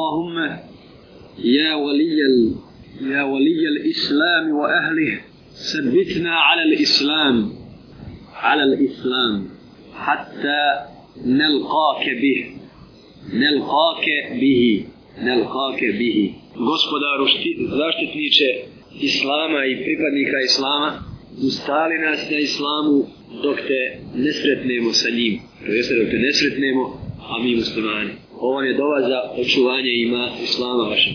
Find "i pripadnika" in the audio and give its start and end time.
19.64-20.36